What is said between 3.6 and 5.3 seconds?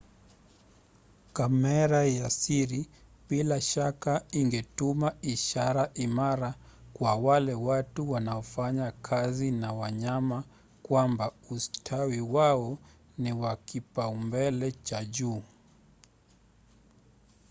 shaka ingetuma